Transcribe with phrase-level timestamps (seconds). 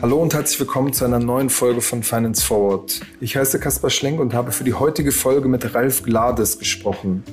[0.00, 3.00] Hallo und herzlich willkommen zu einer neuen Folge von Finance Forward.
[3.20, 7.24] Ich heiße Kaspar Schlenk und habe für die heutige Folge mit Ralf Glades gesprochen.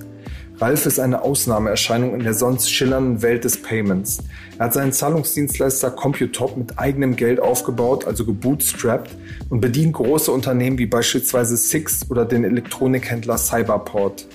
[0.58, 4.20] Ralf ist eine Ausnahmeerscheinung in der sonst schillernden Welt des Payments.
[4.58, 9.12] Er hat seinen Zahlungsdienstleister Computop mit eigenem Geld aufgebaut, also gebootstrapped,
[9.50, 14.28] und bedient große Unternehmen wie beispielsweise Six oder den Elektronikhändler Cyberport.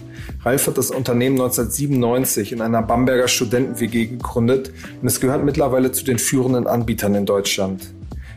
[0.44, 6.04] Ralf hat das Unternehmen 1997 in einer Bamberger Studenten-WG gegründet und es gehört mittlerweile zu
[6.04, 7.94] den führenden Anbietern in Deutschland.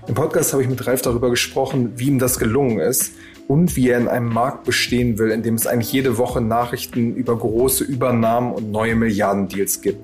[0.08, 3.14] Im Podcast habe ich mit Ralf darüber gesprochen, wie ihm das gelungen ist
[3.48, 7.16] und wie er in einem Markt bestehen will, in dem es eigentlich jede Woche Nachrichten
[7.16, 10.02] über große Übernahmen und neue Milliardendeals gibt.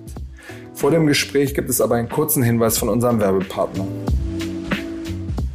[0.74, 3.86] Vor dem Gespräch gibt es aber einen kurzen Hinweis von unserem Werbepartner.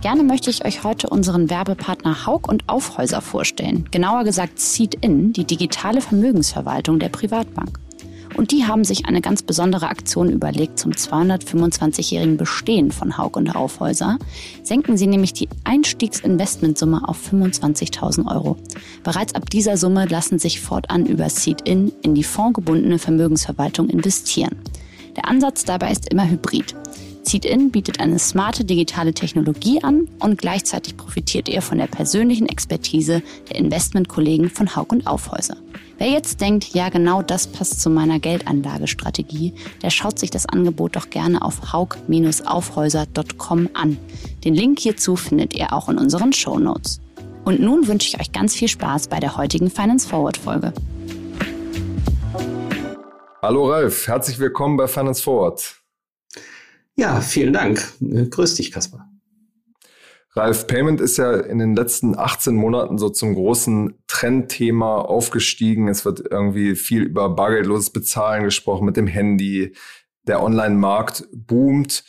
[0.02, 3.88] Gerne möchte ich euch heute unseren Werbepartner Haug und Aufhäuser vorstellen.
[3.90, 7.78] Genauer gesagt Seed-In, die digitale Vermögensverwaltung der Privatbank.
[8.36, 13.54] Und die haben sich eine ganz besondere Aktion überlegt zum 225-jährigen Bestehen von Haug und
[13.54, 14.18] Aufhäuser.
[14.62, 18.56] Senken sie nämlich die Einstiegsinvestmentsumme auf 25.000 Euro.
[19.04, 24.56] Bereits ab dieser Summe lassen sich fortan über Seed-In in die fondgebundene Vermögensverwaltung investieren.
[25.16, 26.74] Der Ansatz dabei ist immer hybrid.
[27.22, 33.22] Seed-In bietet eine smarte digitale Technologie an und gleichzeitig profitiert ihr von der persönlichen Expertise
[33.48, 35.56] der Investmentkollegen von Haug und Aufhäuser.
[35.98, 40.96] Wer jetzt denkt, ja genau das passt zu meiner Geldanlagestrategie, der schaut sich das Angebot
[40.96, 43.96] doch gerne auf haug-aufhäuser.com an.
[44.44, 47.00] Den Link hierzu findet ihr auch in unseren Show Notes.
[47.44, 50.72] Und nun wünsche ich euch ganz viel Spaß bei der heutigen Finance Forward Folge.
[53.40, 55.76] Hallo Ralf, herzlich willkommen bei Finance Forward.
[56.96, 57.80] Ja, vielen Dank.
[58.00, 59.13] Grüß dich, Kaspar.
[60.36, 65.86] Ralf, Payment ist ja in den letzten 18 Monaten so zum großen Trendthema aufgestiegen.
[65.86, 69.74] Es wird irgendwie viel über bargeldloses Bezahlen gesprochen mit dem Handy.
[70.26, 72.04] Der Online-Markt boomt.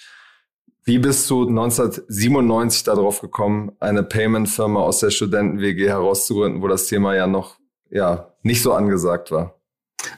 [0.84, 7.16] Wie bist du 1997 darauf gekommen, eine Payment-Firma aus der Studenten-WG herauszugründen, wo das Thema
[7.16, 7.58] ja noch
[7.92, 9.60] ja, nicht so angesagt war?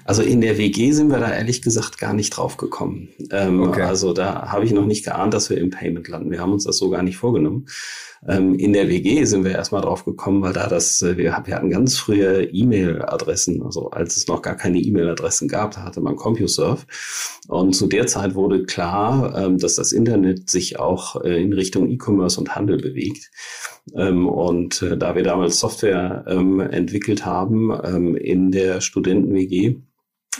[0.05, 3.09] Also in der WG sind wir da ehrlich gesagt gar nicht drauf gekommen.
[3.31, 3.83] Ähm, okay.
[3.83, 6.31] Also da habe ich noch nicht geahnt, dass wir im Payment landen.
[6.31, 7.67] Wir haben uns das so gar nicht vorgenommen.
[8.27, 11.55] Ähm, in der WG sind wir erstmal drauf gekommen, weil da das, äh, wir, wir
[11.55, 16.15] hatten ganz frühe E-Mail-Adressen, also als es noch gar keine E-Mail-Adressen gab, da hatte man
[16.15, 16.85] CompuServe.
[17.47, 21.89] Und zu der Zeit wurde klar, ähm, dass das Internet sich auch äh, in Richtung
[21.89, 23.29] E-Commerce und Handel bewegt.
[23.95, 29.77] Ähm, und äh, da wir damals Software ähm, entwickelt haben ähm, in der Studenten-WG,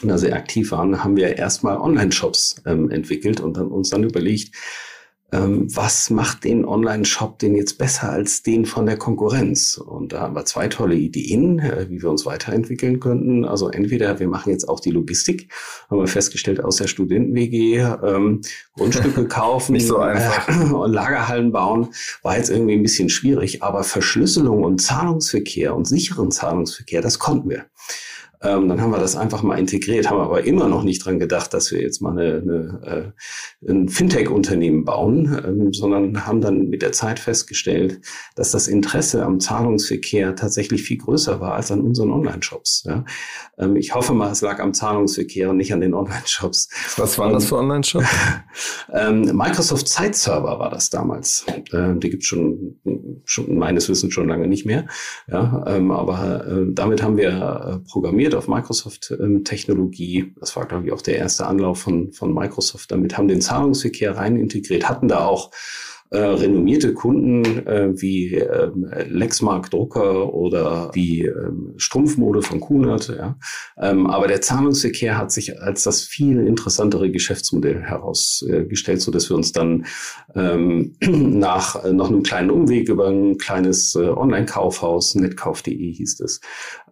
[0.04, 4.56] da sehr aktiv waren, haben wir erstmal Online-Shops entwickelt und dann uns dann überlegt,
[5.34, 9.78] ähm, was macht den Online-Shop denn jetzt besser als den von der Konkurrenz?
[9.78, 13.44] Und da haben wir zwei tolle Ideen, äh, wie wir uns weiterentwickeln könnten.
[13.44, 15.52] Also entweder wir machen jetzt auch die Logistik,
[15.90, 18.42] haben wir festgestellt aus der Studenten-WG, ähm,
[18.76, 20.48] Grundstücke kaufen, Nicht so einfach.
[20.58, 21.90] Äh, Lagerhallen bauen,
[22.24, 27.50] war jetzt irgendwie ein bisschen schwierig, aber Verschlüsselung und Zahlungsverkehr und sicheren Zahlungsverkehr, das konnten
[27.50, 27.66] wir.
[28.42, 31.54] Ähm, dann haben wir das einfach mal integriert, haben aber immer noch nicht dran gedacht,
[31.54, 33.14] dass wir jetzt mal eine, eine,
[33.66, 38.00] äh, ein Fintech-Unternehmen bauen, ähm, sondern haben dann mit der Zeit festgestellt,
[38.36, 42.84] dass das Interesse am Zahlungsverkehr tatsächlich viel größer war als an unseren Online-Shops.
[42.86, 43.06] Ja.
[43.58, 46.70] Ähm, ich hoffe mal, es lag am Zahlungsverkehr und nicht an den Online-Shops.
[46.98, 48.06] Was waren das für Online-Shops?
[48.94, 51.46] ähm, Microsoft Zeitserver war das damals.
[51.74, 52.80] Ähm, die gibt schon,
[53.26, 54.86] schon meines Wissens schon lange nicht mehr.
[55.28, 57.30] Ja, ähm, aber äh, damit haben wir
[57.84, 60.34] äh, programmiert basiert auf Microsoft-Technologie.
[60.40, 64.18] das war, glaube ich, auch der erste Anlauf von, von Microsoft damit, haben den Zahlungsverkehr
[64.18, 65.52] rein integriert, hatten da auch
[66.10, 73.10] äh, renommierte Kunden äh, wie ähm, Lexmark Drucker oder wie ähm, Strumpfmode von Kunert.
[73.10, 73.38] Ja.
[73.78, 79.36] Ähm, aber der Zahlungsverkehr hat sich als das viel interessantere Geschäftsmodell herausgestellt, so dass wir
[79.36, 79.86] uns dann
[80.36, 86.42] ähm, nach äh, noch einem kleinen Umweg über ein kleines äh, Online-Kaufhaus, netkauf.de hieß es,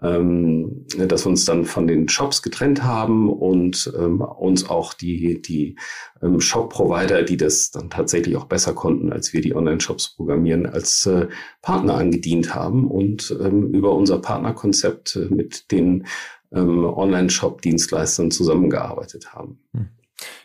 [0.02, 5.41] ähm, dass wir uns dann von den Shops getrennt haben und ähm, uns auch die,
[5.41, 5.78] die
[6.22, 11.05] ähm, Shop-Provider, die das dann tatsächlich auch besser konnten, als wir die Online-Shops programmieren, als
[11.05, 11.28] äh,
[11.61, 16.05] Partner angedient haben und ähm, über unser Partnerkonzept äh, mit den
[16.52, 19.59] ähm, Online-Shop-Dienstleistern zusammengearbeitet haben.
[19.73, 19.90] Hm.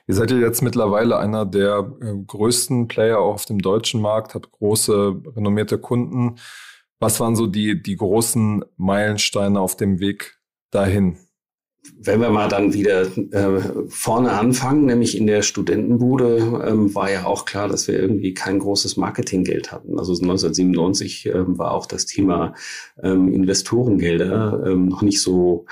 [0.06, 4.34] Ihr seid ja jetzt mittlerweile einer der äh, größten Player auch auf dem deutschen Markt,
[4.34, 6.36] habt große, renommierte Kunden.
[6.98, 10.38] Was waren so die, die großen Meilensteine auf dem Weg
[10.70, 11.18] dahin?
[11.98, 17.24] Wenn wir mal dann wieder äh, vorne anfangen, nämlich in der Studentenbude, ähm, war ja
[17.24, 19.98] auch klar, dass wir irgendwie kein großes Marketinggeld hatten.
[19.98, 22.54] Also 1997 ähm, war auch das Thema
[23.02, 25.66] ähm, Investorengelder ähm, noch nicht so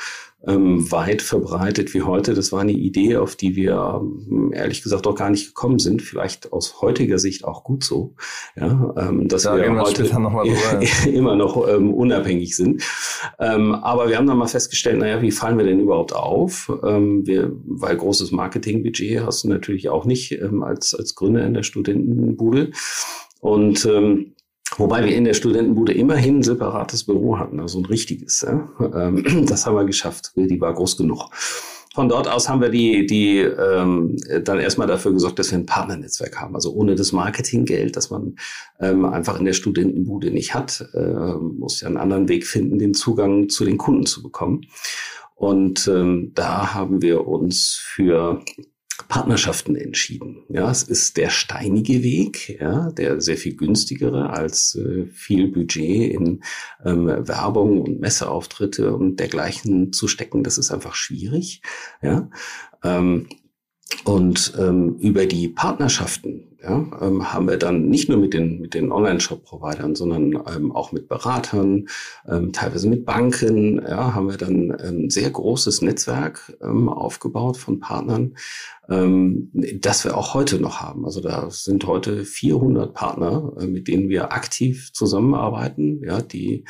[0.46, 2.32] ähm, weit verbreitet wie heute.
[2.32, 6.00] Das war eine Idee, auf die wir ähm, ehrlich gesagt auch gar nicht gekommen sind.
[6.00, 8.14] Vielleicht aus heutiger Sicht auch gut so,
[8.56, 10.44] ja, ähm, dass da wir heute noch
[11.06, 12.82] immer noch ähm, unabhängig sind.
[13.40, 16.72] Ähm, aber wir haben dann mal festgestellt, naja, wie fallen wir denn überhaupt auf?
[16.84, 21.54] Ähm, wir, weil großes Marketingbudget hast du natürlich auch nicht ähm, als, als Gründer in
[21.54, 22.70] der Studentenbude.
[23.40, 24.34] Und ähm,
[24.78, 28.42] Wobei wir in der Studentenbude immerhin ein separates Büro hatten, also ein richtiges.
[28.42, 28.68] Ja?
[28.80, 30.32] Ähm, das haben wir geschafft.
[30.36, 31.30] Die war groß genug.
[31.94, 35.66] Von dort aus haben wir die, die ähm, dann erstmal dafür gesorgt, dass wir ein
[35.66, 36.54] Partnernetzwerk haben.
[36.54, 38.36] Also ohne das Marketinggeld, das man
[38.78, 42.94] ähm, einfach in der Studentenbude nicht hat, äh, muss ja einen anderen Weg finden, den
[42.94, 44.60] Zugang zu den Kunden zu bekommen.
[45.34, 48.44] Und ähm, da haben wir uns für
[49.06, 50.44] Partnerschaften entschieden.
[50.48, 56.12] Ja, es ist der steinige Weg, ja, der sehr viel günstigere als äh, viel Budget
[56.12, 56.42] in
[56.84, 60.42] ähm, Werbung und Messeauftritte und dergleichen zu stecken.
[60.42, 61.62] Das ist einfach schwierig.
[62.02, 62.28] Ja,
[62.82, 63.28] ähm,
[64.04, 68.74] und ähm, über die Partnerschaften ja, ähm, haben wir dann nicht nur mit den, mit
[68.74, 71.88] den Online-Shop-Providern, sondern ähm, auch mit Beratern,
[72.28, 77.78] ähm, teilweise mit Banken, ja, haben wir dann ein sehr großes Netzwerk ähm, aufgebaut von
[77.78, 78.34] Partnern,
[78.88, 81.04] ähm, das wir auch heute noch haben.
[81.04, 86.64] Also da sind heute 400 Partner, äh, mit denen wir aktiv zusammenarbeiten, ja, die,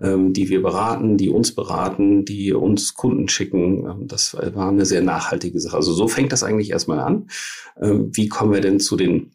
[0.00, 3.86] ähm, die wir beraten, die uns beraten, die uns Kunden schicken.
[3.86, 5.76] Ähm, das war eine sehr nachhaltige Sache.
[5.76, 7.26] Also so fängt das eigentlich erstmal an.
[7.80, 9.32] Ähm, wie kommen wir denn zu den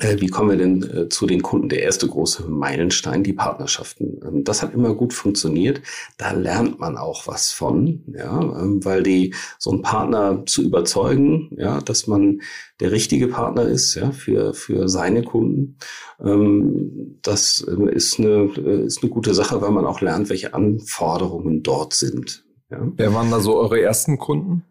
[0.00, 1.68] wie kommen wir denn äh, zu den Kunden?
[1.68, 4.20] Der erste große Meilenstein, die Partnerschaften.
[4.24, 5.80] Ähm, das hat immer gut funktioniert.
[6.18, 11.50] Da lernt man auch was von, ja, ähm, weil die so einen Partner zu überzeugen,
[11.56, 12.40] ja, dass man
[12.80, 15.78] der richtige Partner ist, ja, für für seine Kunden.
[16.20, 21.94] Ähm, das ist eine ist eine gute Sache, weil man auch lernt, welche Anforderungen dort
[21.94, 22.44] sind.
[22.70, 22.80] Ja.
[22.96, 24.64] Wer waren da so eure ersten Kunden?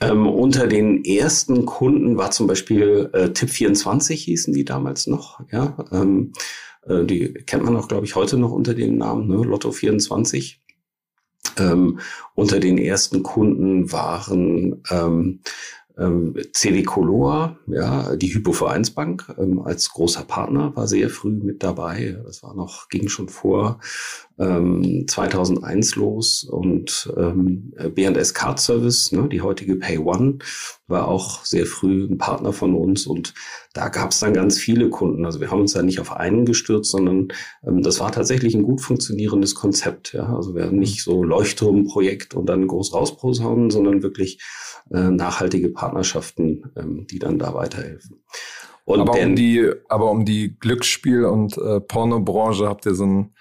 [0.00, 5.40] Ähm, unter den ersten Kunden war zum Beispiel äh, Tipp24 hießen die damals noch.
[5.50, 6.32] Ja, ähm,
[6.86, 9.36] äh, die kennt man auch, glaube ich, heute noch unter dem Namen ne?
[9.36, 10.60] Lotto 24.
[11.58, 12.00] Ähm,
[12.34, 15.40] unter den ersten Kunden waren ähm,
[15.96, 16.84] ähm, CD
[17.68, 22.18] ja, die Hypovereinsbank ähm, als großer Partner war sehr früh mit dabei.
[22.24, 23.78] Das war noch, ging schon vor
[24.38, 30.38] ähm, 2001 los und ähm, B&S Card Service, ne, die heutige Pay One,
[30.86, 33.34] war auch sehr früh ein Partner von uns und
[33.72, 35.24] da gab es dann ganz viele Kunden.
[35.24, 37.28] Also wir haben uns da nicht auf einen gestürzt, sondern
[37.66, 40.12] ähm, das war tatsächlich ein gut funktionierendes Konzept.
[40.12, 40.34] Ja?
[40.34, 44.40] Also wir haben nicht so Leuchtturmprojekt und dann groß rausposaunen, sondern wirklich
[44.90, 48.22] äh, nachhaltige Partnerschaften, ähm, die dann da weiterhelfen.
[48.84, 53.34] Und aber, um die, aber um die Glücksspiel- und äh, Pornobranche habt ihr so einen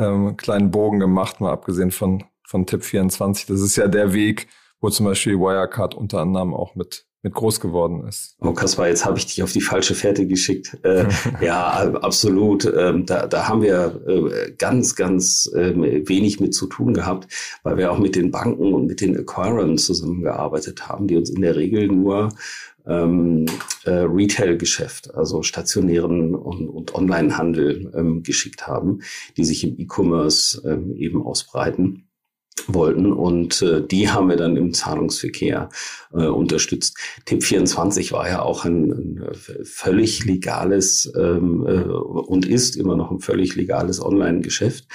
[0.00, 3.46] ähm, kleinen Bogen gemacht, mal abgesehen von, von Tipp 24.
[3.46, 4.48] Das ist ja der Weg,
[4.80, 8.36] wo zum Beispiel Wirecard unter anderem auch mit mit groß geworden ist.
[8.40, 10.78] Oh, Kaspar, jetzt habe ich dich auf die falsche Fährte geschickt.
[10.82, 11.04] Äh,
[11.42, 12.64] ja, absolut.
[12.64, 15.74] Ähm, da, da haben wir äh, ganz, ganz äh,
[16.08, 17.30] wenig mit zu tun gehabt,
[17.62, 21.42] weil wir auch mit den Banken und mit den Acquirern zusammengearbeitet haben, die uns in
[21.42, 22.30] der Regel nur
[22.86, 23.46] ähm,
[23.84, 29.00] äh, Retail-Geschäft, also stationären und, und Online-Handel ähm, geschickt haben,
[29.36, 32.06] die sich im E-Commerce ähm, eben ausbreiten
[32.66, 35.70] wollten und äh, die haben wir dann im Zahlungsverkehr
[36.12, 36.98] äh, unterstützt.
[37.24, 43.10] Tipp 24 war ja auch ein, ein völlig legales ähm, äh, und ist immer noch
[43.10, 44.86] ein völlig legales Online-Geschäft.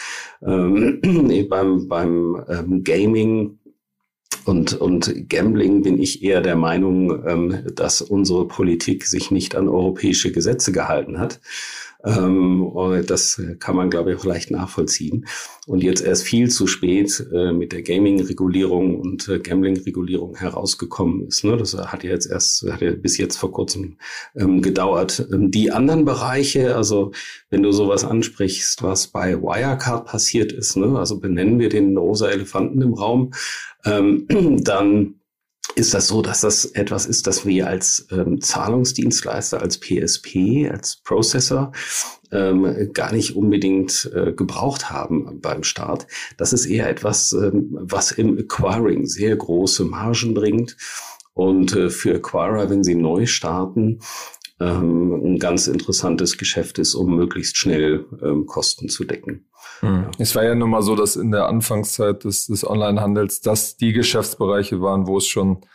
[0.45, 1.01] Ähm,
[1.49, 3.59] beim beim ähm, Gaming
[4.45, 9.67] und, und Gambling bin ich eher der Meinung, ähm, dass unsere Politik sich nicht an
[9.67, 11.39] europäische Gesetze gehalten hat.
[12.05, 12.71] Ähm,
[13.07, 15.25] das kann man, glaube ich, auch leicht nachvollziehen.
[15.67, 21.43] Und jetzt erst viel zu spät äh, mit der Gaming-Regulierung und äh, Gambling-Regulierung herausgekommen ist.
[21.43, 21.57] Ne?
[21.57, 23.97] Das hat ja jetzt erst, hat ja bis jetzt vor kurzem
[24.35, 25.27] ähm, gedauert.
[25.33, 27.11] Ähm, die anderen Bereiche, also
[27.49, 30.97] wenn du sowas ansprichst, was bei Wirecard passiert ist, ne?
[30.99, 33.31] also benennen wir den rosa Elefanten im Raum,
[33.85, 35.15] dann
[35.75, 40.97] ist das so, dass das etwas ist, das wir als ähm, Zahlungsdienstleister, als PSP, als
[41.03, 41.73] Processor
[42.31, 46.07] ähm, gar nicht unbedingt äh, gebraucht haben beim Start.
[46.37, 50.77] Das ist eher etwas, ähm, was im Acquiring sehr große Margen bringt.
[51.33, 53.99] Und äh, für Acquirer, wenn sie neu starten,
[54.59, 59.47] ähm, ein ganz interessantes Geschäft ist, um möglichst schnell ähm, Kosten zu decken.
[59.81, 60.05] Hm.
[60.17, 63.93] Es war ja nun mal so, dass in der Anfangszeit des, des Onlinehandels das die
[63.93, 65.65] Geschäftsbereiche waren, wo es schon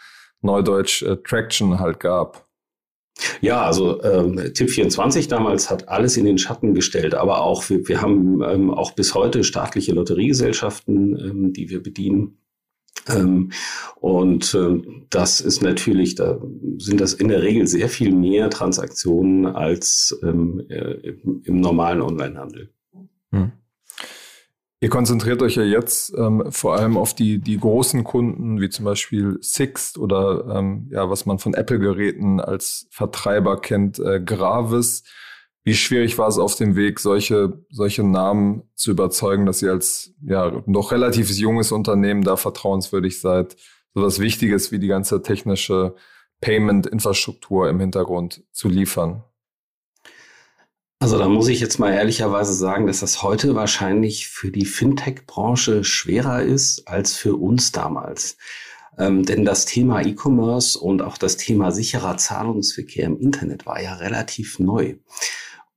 [0.40, 2.48] Neudeutsch äh, Traction halt gab.
[3.42, 8.00] Ja, also ähm, Tipp24 damals hat alles in den Schatten gestellt, aber auch wir, wir
[8.00, 12.39] haben ähm, auch bis heute staatliche Lotteriegesellschaften, ähm, die wir bedienen.
[13.08, 13.50] Ähm,
[14.00, 16.38] und ähm, das ist natürlich, da
[16.78, 21.14] sind das in der Regel sehr viel mehr Transaktionen als ähm, äh,
[21.44, 22.70] im normalen Onlinehandel.
[23.32, 23.52] Hm.
[24.82, 28.86] Ihr konzentriert euch ja jetzt ähm, vor allem auf die, die großen Kunden, wie zum
[28.86, 35.02] Beispiel Sixt oder ähm, ja, was man von Apple-Geräten als Vertreiber kennt, äh, Gravis.
[35.62, 40.14] Wie schwierig war es auf dem Weg, solche, solche Namen zu überzeugen, dass ihr als
[40.22, 43.56] ja noch relativ junges Unternehmen da vertrauenswürdig seid,
[43.94, 45.94] so was Wichtiges wie die ganze technische
[46.40, 49.24] Payment-Infrastruktur im Hintergrund zu liefern?
[51.02, 55.82] Also da muss ich jetzt mal ehrlicherweise sagen, dass das heute wahrscheinlich für die Fintech-Branche
[55.82, 58.36] schwerer ist als für uns damals.
[58.98, 63.94] Ähm, denn das Thema E-Commerce und auch das Thema sicherer Zahlungsverkehr im Internet war ja
[63.94, 64.96] relativ neu.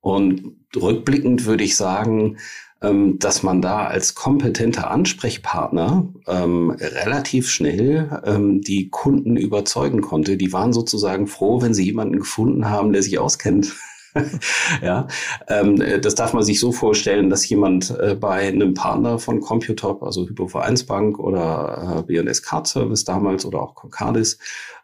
[0.04, 2.38] Und rückblickend würde ich sagen,
[2.82, 10.36] ähm, dass man da als kompetenter Ansprechpartner ähm, relativ schnell ähm, die Kunden überzeugen konnte.
[10.36, 13.74] Die waren sozusagen froh, wenn sie jemanden gefunden haben, der sich auskennt
[14.82, 15.08] ja,
[15.48, 20.04] ähm, das darf man sich so vorstellen, dass jemand äh, bei einem Partner von Computop,
[20.04, 24.38] also Hypovereinsbank oder äh, BNS Card Service damals oder auch Concardis,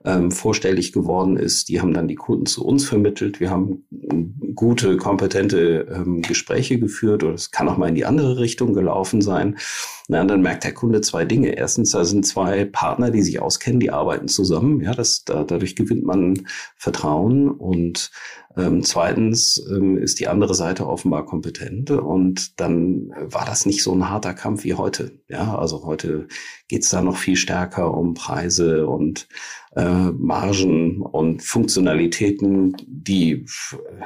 [0.05, 1.69] ähm, vorstellig geworden ist.
[1.69, 3.39] Die haben dann die Kunden zu uns vermittelt.
[3.39, 3.83] Wir haben
[4.55, 9.21] gute, kompetente ähm, Gespräche geführt oder es kann auch mal in die andere Richtung gelaufen
[9.21, 9.57] sein.
[10.07, 11.49] Na, dann merkt der Kunde zwei Dinge.
[11.49, 14.81] Erstens, da sind zwei Partner, die sich auskennen, die arbeiten zusammen.
[14.81, 18.09] Ja, das, da, dadurch gewinnt man Vertrauen und
[18.57, 23.93] ähm, zweitens ähm, ist die andere Seite offenbar kompetent und dann war das nicht so
[23.93, 25.19] ein harter Kampf wie heute.
[25.27, 26.27] Ja, also heute
[26.67, 29.27] geht's da noch viel stärker um Preise und
[29.75, 33.45] äh, Margen und Funktionalitäten, die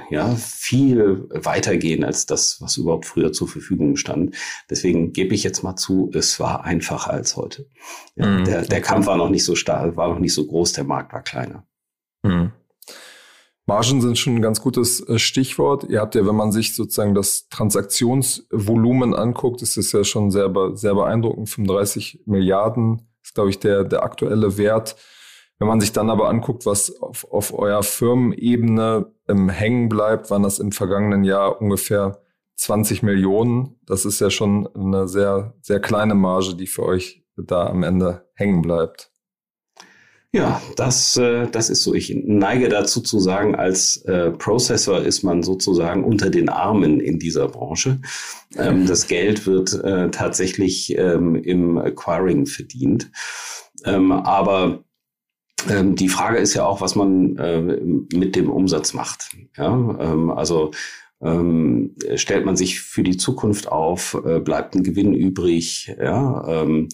[0.10, 4.36] ja viel weitergehen als das, was überhaupt früher zur Verfügung stand.
[4.70, 7.70] Deswegen gebe ich jetzt mal zu, es war einfacher als heute.
[8.16, 10.74] Ja, mhm, der, der Kampf war noch nicht so stark, war noch nicht so groß,
[10.74, 11.66] der Markt war kleiner.
[12.24, 12.52] Mhm.
[13.66, 15.86] Margen sind schon ein ganz gutes äh, Stichwort.
[15.86, 20.52] Ihr habt ja, wenn man sich sozusagen das Transaktionsvolumen anguckt, ist es ja schon sehr,
[20.74, 21.50] sehr beeindruckend.
[21.50, 24.98] 35 Milliarden ist, glaube ich, der, der aktuelle Wert.
[25.60, 30.44] Wenn man sich dann aber anguckt, was auf, auf eurer Firmenebene ähm, hängen bleibt, waren
[30.44, 32.22] das im vergangenen Jahr ungefähr
[32.56, 33.80] 20 Millionen.
[33.86, 38.28] Das ist ja schon eine sehr, sehr kleine Marge, die für euch da am Ende
[38.34, 39.13] hängen bleibt.
[40.36, 41.94] Ja, das, äh, das ist so.
[41.94, 47.20] Ich neige dazu zu sagen, als äh, Processor ist man sozusagen unter den Armen in
[47.20, 48.02] dieser Branche.
[48.58, 53.12] Ähm, das Geld wird äh, tatsächlich ähm, im Acquiring verdient.
[53.86, 54.84] Ähm, aber
[55.70, 59.30] ähm, die Frage ist ja auch, was man äh, mit dem Umsatz macht.
[59.56, 60.72] Ja, ähm, also
[61.22, 66.90] ähm, stellt man sich für die Zukunft auf, äh, bleibt ein Gewinn übrig, ja, ähm,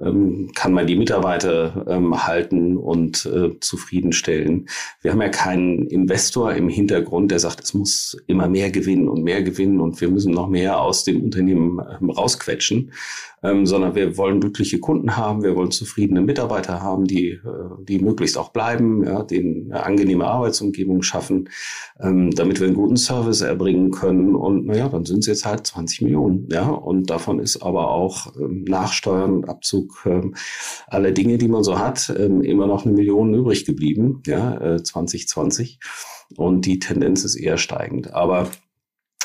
[0.00, 4.68] ähm, kann man die Mitarbeiter ähm, halten und äh, zufriedenstellen.
[5.02, 9.22] Wir haben ja keinen Investor im Hintergrund, der sagt, es muss immer mehr gewinnen und
[9.22, 12.92] mehr gewinnen und wir müssen noch mehr aus dem Unternehmen ähm, rausquetschen,
[13.44, 17.40] ähm, sondern wir wollen glückliche Kunden haben, wir wollen zufriedene Mitarbeiter haben, die, äh,
[17.86, 21.48] die möglichst auch bleiben, ja, denen eine angenehme Arbeitsumgebung schaffen,
[22.00, 24.34] ähm, damit wir einen guten Service erbringen können.
[24.34, 26.48] Und naja, dann sind es jetzt halt 20 Millionen.
[26.50, 30.34] Ja, und davon ist aber auch ähm, Nachsteuern und Abzug ähm,
[30.86, 34.82] aller Dinge, die man so hat, ähm, immer noch eine Million übrig geblieben, ja, äh,
[34.82, 35.78] 2020.
[36.36, 38.12] Und die Tendenz ist eher steigend.
[38.12, 38.50] Aber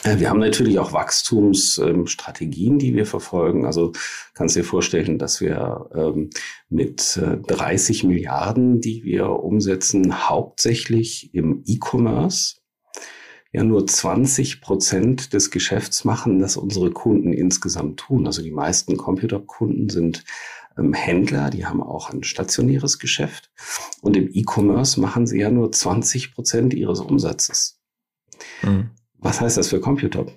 [0.04, 3.66] äh, wir haben natürlich auch Wachstumsstrategien, die wir verfolgen.
[3.66, 3.92] Also
[4.34, 6.30] kannst dir vorstellen, dass wir ähm,
[6.70, 12.59] mit 30 äh, Milliarden, die wir umsetzen, hauptsächlich im E-Commerce,
[13.52, 18.28] ja nur 20 Prozent des Geschäfts machen, das unsere Kunden insgesamt tun.
[18.28, 20.24] Also die meisten Computerkunden sind
[20.78, 23.52] ähm, Händler, die haben auch ein stationäres Geschäft.
[24.02, 27.80] Und im E-Commerce machen sie ja nur 20 Prozent ihres Umsatzes.
[28.62, 28.92] Mhm.
[29.18, 30.28] Was heißt das für Computer?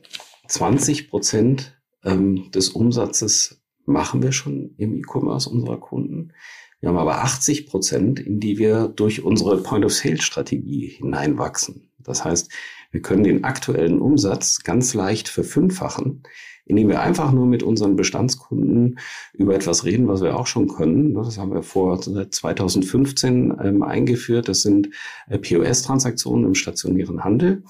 [0.48, 6.32] 20 Prozent ähm, des Umsatzes machen wir schon im E-Commerce unserer Kunden.
[6.80, 11.90] Wir haben aber 80 Prozent, in die wir durch unsere Point-of-Sale-Strategie hineinwachsen.
[11.98, 12.50] Das heißt,
[12.92, 16.22] wir können den aktuellen Umsatz ganz leicht verfünffachen,
[16.66, 18.98] indem wir einfach nur mit unseren Bestandskunden
[19.32, 21.14] über etwas reden, was wir auch schon können.
[21.14, 24.48] Das haben wir vor 2015 ähm, eingeführt.
[24.48, 24.90] Das sind
[25.28, 27.64] äh, POS-Transaktionen im stationären Handel.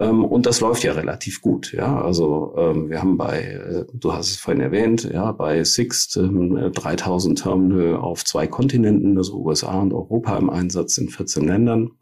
[0.00, 1.72] Ähm, und das läuft ja relativ gut.
[1.72, 6.16] Ja, also ähm, wir haben bei, äh, du hast es vorhin erwähnt, ja, bei Sixt
[6.16, 11.92] ähm, 3000 Terminal auf zwei Kontinenten, also USA und Europa im Einsatz in 14 Ländern.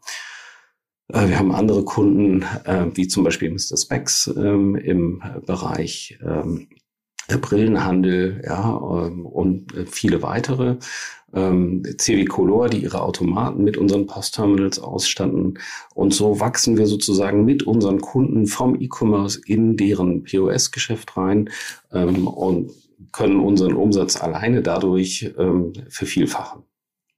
[1.13, 3.77] Äh, wir haben andere Kunden, äh, wie zum Beispiel Mr.
[3.77, 6.67] Specs ähm, im Bereich ähm,
[7.27, 10.77] Brillenhandel, ja, ähm, und äh, viele weitere.
[11.37, 15.59] CW Color, die ihre Automaten mit unseren Postterminals ausstatten.
[15.93, 21.49] Und so wachsen wir sozusagen mit unseren Kunden vom E-Commerce in deren POS-Geschäft rein
[21.89, 22.71] und
[23.11, 25.33] können unseren Umsatz alleine dadurch
[25.89, 26.63] vervielfachen.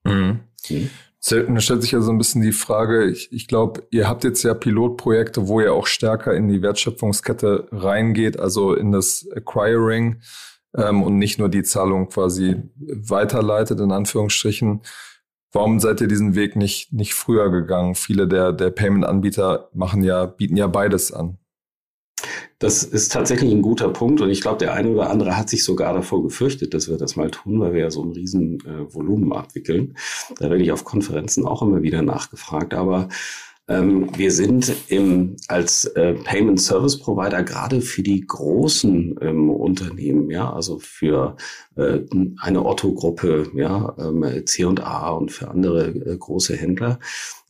[0.03, 0.39] Mhm.
[0.67, 0.89] Mhm.
[1.29, 4.43] Da stellt sich ja so ein bisschen die Frage, ich, ich glaube, ihr habt jetzt
[4.43, 10.21] ja Pilotprojekte, wo ihr auch stärker in die Wertschöpfungskette reingeht, also in das Acquiring
[10.75, 14.81] ähm, und nicht nur die Zahlung quasi weiterleitet, in Anführungsstrichen.
[15.51, 17.95] Warum seid ihr diesen Weg nicht, nicht früher gegangen?
[17.95, 21.37] Viele der, der Payment-Anbieter machen ja, bieten ja beides an.
[22.59, 25.63] Das ist tatsächlich ein guter Punkt und ich glaube, der eine oder andere hat sich
[25.63, 28.91] sogar davor gefürchtet, dass wir das mal tun, weil wir ja so ein riesen äh,
[28.91, 29.95] Volumen abwickeln.
[30.39, 33.09] Da werde ich auf Konferenzen auch immer wieder nachgefragt, aber
[33.69, 40.53] wir sind im, als äh, Payment Service Provider gerade für die großen ähm, Unternehmen, ja,
[40.53, 41.35] also für
[41.75, 41.99] äh,
[42.39, 46.99] eine Otto-Gruppe, ja, ähm, C&A und für andere äh, große Händler,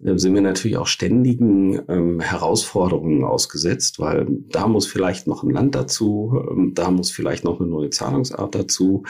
[0.04, 5.52] äh, sind wir natürlich auch ständigen ähm, Herausforderungen ausgesetzt, weil da muss vielleicht noch ein
[5.52, 9.04] Land dazu, ähm, da muss vielleicht noch eine neue Zahlungsart dazu.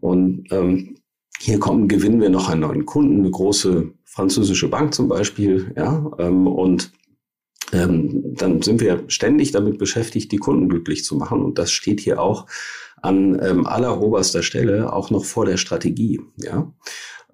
[0.00, 0.96] Und ähm,
[1.40, 6.10] hier kommen, gewinnen wir noch einen neuen Kunden, eine große französische Bank zum Beispiel, ja,
[6.18, 6.92] ähm, und
[7.72, 11.42] ähm, dann sind wir ständig damit beschäftigt, die Kunden glücklich zu machen.
[11.42, 12.46] Und das steht hier auch
[13.02, 16.72] an ähm, alleroberster Stelle, auch noch vor der Strategie, ja.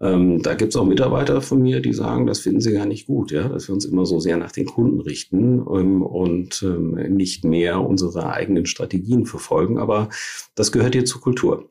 [0.01, 3.07] Ähm, da gibt es auch Mitarbeiter von mir, die sagen, das finden sie gar nicht
[3.07, 6.95] gut, ja, dass wir uns immer so sehr nach den Kunden richten ähm, und ähm,
[7.15, 9.79] nicht mehr unsere eigenen Strategien verfolgen.
[9.79, 10.09] Aber
[10.57, 11.71] das gehört hier zur Kultur.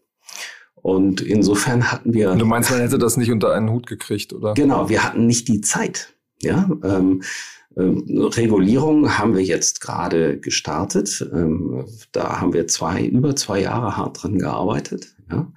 [0.83, 2.35] Und insofern hatten wir.
[2.35, 4.53] Du meinst, man hätte das nicht unter einen Hut gekriegt, oder?
[4.53, 6.13] Genau, wir hatten nicht die Zeit.
[6.41, 7.23] Ja, ähm,
[7.77, 8.03] ähm,
[8.35, 11.25] Regulierung haben wir jetzt gerade gestartet.
[11.33, 15.15] Ähm, da haben wir zwei, über zwei Jahre hart dran gearbeitet.
[15.31, 15.53] Ja,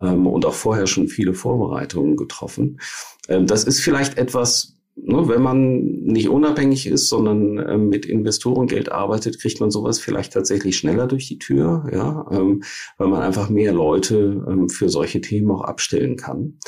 [0.00, 2.80] ähm, und auch vorher schon viele Vorbereitungen getroffen.
[3.28, 9.40] Das ist vielleicht etwas, ne, wenn man nicht unabhängig ist, sondern äh, mit Investorengeld arbeitet,
[9.40, 12.62] kriegt man sowas vielleicht tatsächlich schneller durch die Tür, ja, ähm,
[12.98, 16.58] weil man einfach mehr Leute ähm, für solche Themen auch abstellen kann.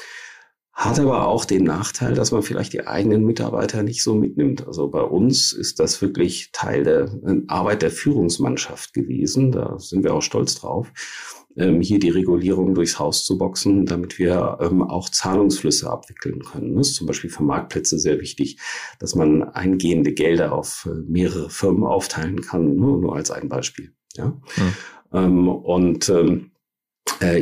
[0.72, 4.66] Hat aber auch den Nachteil, dass man vielleicht die eigenen Mitarbeiter nicht so mitnimmt.
[4.66, 9.52] Also bei uns ist das wirklich Teil der äh, Arbeit der Führungsmannschaft gewesen.
[9.52, 10.92] Da sind wir auch stolz drauf
[11.56, 16.76] ähm, hier die Regulierung durchs Haus zu boxen, damit wir ähm, auch Zahlungsflüsse abwickeln können.
[16.76, 18.58] Das ist zum Beispiel für Marktplätze sehr wichtig,
[18.98, 23.92] dass man eingehende Gelder auf äh, mehrere Firmen aufteilen kann, nur, nur als ein Beispiel.
[24.16, 24.36] Ja?
[24.54, 24.72] Hm.
[25.12, 26.53] Ähm, und ähm, äh,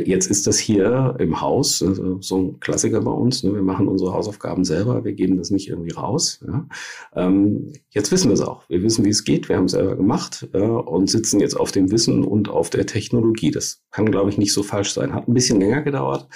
[0.05, 3.43] jetzt ist das hier im Haus also so ein Klassiker bei uns.
[3.43, 3.53] Ne?
[3.53, 6.43] Wir machen unsere Hausaufgaben selber, wir geben das nicht irgendwie raus.
[6.47, 6.67] Ja?
[7.15, 8.67] Ähm, jetzt wissen wir es auch.
[8.69, 9.49] Wir wissen, wie es geht.
[9.49, 12.85] Wir haben es selber gemacht äh, und sitzen jetzt auf dem Wissen und auf der
[12.85, 13.51] Technologie.
[13.51, 15.13] Das kann, glaube ich, nicht so falsch sein.
[15.13, 16.27] Hat ein bisschen länger gedauert,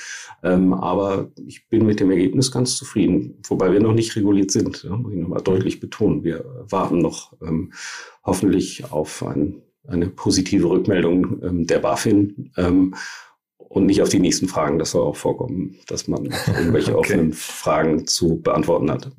[0.43, 3.41] ähm, aber ich bin mit dem Ergebnis ganz zufrieden.
[3.47, 4.95] Wobei wir noch nicht reguliert sind, ja?
[4.95, 6.23] muss ich nochmal deutlich betonen.
[6.23, 7.71] Wir warten noch ähm,
[8.23, 12.95] hoffentlich auf ein eine positive Rückmeldung ähm, der BaFin ähm,
[13.57, 14.79] und nicht auf die nächsten Fragen.
[14.79, 17.13] Das soll auch vorkommen, dass man irgendwelche okay.
[17.13, 19.09] offenen Fragen zu beantworten hat.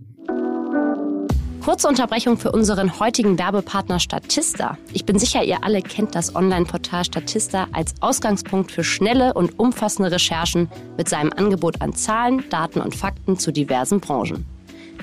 [1.69, 4.79] Kurze Unterbrechung für unseren heutigen Werbepartner Statista.
[4.95, 10.11] Ich bin sicher, ihr alle kennt das Online-Portal Statista als Ausgangspunkt für schnelle und umfassende
[10.11, 14.47] Recherchen mit seinem Angebot an Zahlen, Daten und Fakten zu diversen Branchen.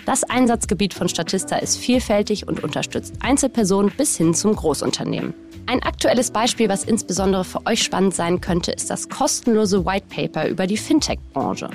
[0.08, 5.34] Das Einsatzgebiet von Statista ist vielfältig und unterstützt Einzelpersonen bis hin zum Großunternehmen.
[5.67, 10.47] Ein aktuelles Beispiel, was insbesondere für euch spannend sein könnte, ist das kostenlose White Paper
[10.47, 11.71] über die Fintech-Branche.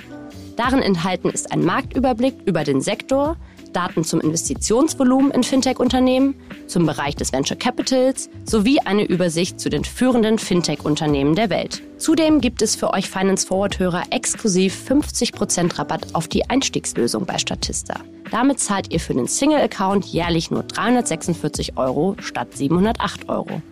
[0.57, 3.37] Darin enthalten ist ein Marktüberblick über den Sektor,
[3.73, 6.35] Daten zum Investitionsvolumen in Fintech-Unternehmen,
[6.67, 11.83] zum Bereich des Venture Capitals sowie eine Übersicht zu den führenden Fintech-Unternehmen der Welt.
[11.99, 17.95] Zudem gibt es für euch Finance Forward-Hörer exklusiv 50% Rabatt auf die Einstiegslösung bei Statista.
[18.31, 23.63] Damit zahlt ihr für den Single-Account jährlich nur 346 Euro statt 708 Euro.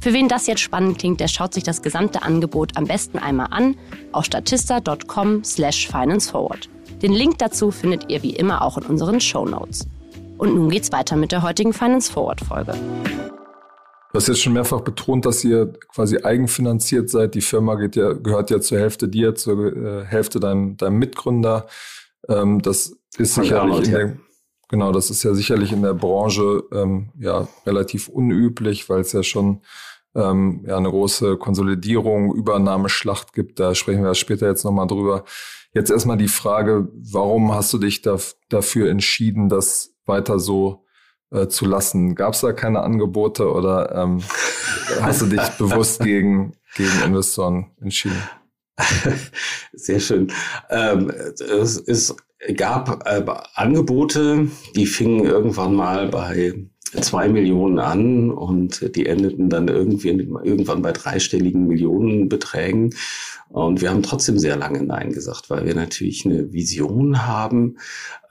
[0.00, 3.48] Für wen das jetzt spannend klingt, der schaut sich das gesamte Angebot am besten einmal
[3.50, 3.76] an
[4.12, 6.68] auf statista.com slash financeforward.
[7.02, 9.86] Den Link dazu findet ihr wie immer auch in unseren Show Notes.
[10.38, 12.72] Und nun geht's weiter mit der heutigen Finance Forward Folge.
[12.72, 17.34] Du hast jetzt schon mehrfach betont, dass ihr quasi eigenfinanziert seid.
[17.34, 21.66] Die Firma geht ja, gehört ja zur Hälfte dir, zur äh, Hälfte deinem, deinem Mitgründer.
[22.28, 24.16] Ähm, das ist sicherlich in der,
[24.68, 29.22] genau, das ist ja sicherlich in der Branche ähm, ja relativ unüblich, weil es ja
[29.22, 29.60] schon
[30.14, 33.60] ähm, ja eine große Konsolidierung, Übernahmeschlacht gibt.
[33.60, 35.24] Da sprechen wir später jetzt nochmal drüber.
[35.72, 38.16] Jetzt erstmal die Frage, warum hast du dich da,
[38.48, 40.86] dafür entschieden, das weiter so
[41.30, 42.14] äh, zu lassen.
[42.14, 44.22] Gab es da keine Angebote oder ähm,
[45.00, 48.22] hast du dich bewusst gegen, gegen Investoren entschieden?
[49.72, 50.32] Sehr schön.
[50.70, 52.16] Ähm, es, es
[52.54, 56.54] gab äh, Angebote, die fingen irgendwann mal bei
[57.02, 62.94] zwei Millionen an und die endeten dann irgendwie irgendwann bei dreistelligen Millionenbeträgen.
[63.48, 67.76] Und wir haben trotzdem sehr lange Nein gesagt, weil wir natürlich eine Vision haben,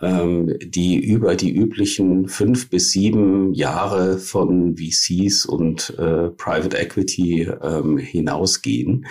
[0.01, 7.49] ähm, die über die üblichen fünf bis sieben Jahre von VCs und äh, Private Equity
[7.61, 9.05] ähm, hinausgehen.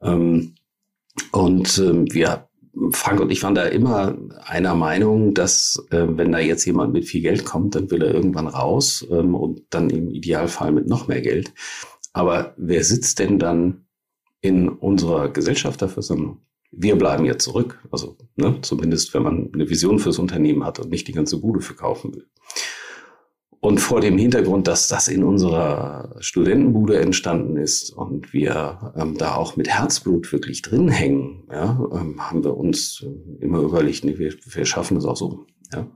[0.00, 0.54] Ähm,
[1.32, 2.45] und ähm, wir
[2.90, 7.06] Frank und ich waren da immer einer Meinung, dass äh, wenn da jetzt jemand mit
[7.06, 11.08] viel Geld kommt, dann will er irgendwann raus ähm, und dann im Idealfall mit noch
[11.08, 11.52] mehr Geld.
[12.12, 13.86] Aber wer sitzt denn dann
[14.40, 16.40] in unserer Gesellschafterversammlung?
[16.70, 20.90] Wir bleiben ja zurück, also ne, zumindest wenn man eine Vision fürs Unternehmen hat und
[20.90, 22.26] nicht die ganze Bude verkaufen will.
[23.60, 29.34] Und vor dem Hintergrund, dass das in unserer Studentenbude entstanden ist und wir ähm, da
[29.34, 34.18] auch mit Herzblut wirklich drin hängen, ja, ähm, haben wir uns äh, immer überlegt, nee,
[34.18, 35.46] wir, wir schaffen es auch so.
[35.72, 35.86] Ja.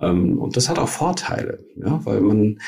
[0.00, 2.58] Ähm, und das hat auch Vorteile, ja, weil man